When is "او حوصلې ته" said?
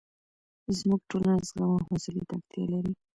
1.75-2.33